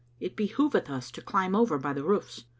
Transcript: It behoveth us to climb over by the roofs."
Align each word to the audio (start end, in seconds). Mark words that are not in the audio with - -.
It 0.19 0.35
behoveth 0.35 0.89
us 0.89 1.11
to 1.11 1.21
climb 1.21 1.55
over 1.55 1.77
by 1.77 1.93
the 1.93 2.03
roofs." 2.03 2.45